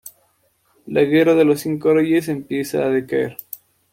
[0.87, 3.37] La Guerra de los Cinco Reyes empieza a decaer.